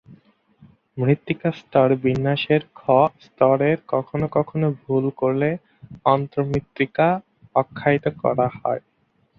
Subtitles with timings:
[0.97, 2.81] মৃত্তিকা স্তর বিন্যাসের ‘খ’
[3.23, 5.49] স্তরকে কখনও কখনও ভুল করে
[6.05, 7.07] অন্তর্মৃত্তিকা
[7.55, 8.81] আখ্যায়িত করা হয়।